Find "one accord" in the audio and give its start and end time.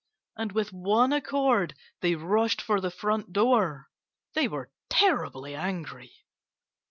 0.73-1.75